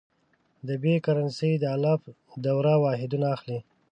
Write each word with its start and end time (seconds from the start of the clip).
د 0.67 0.69
ب 0.81 0.83
کرنسي 1.05 1.51
د 1.59 1.63
الف 1.75 2.01
دوه 2.45 2.73
واحدونه 2.83 3.27
اخلي. 3.35 3.59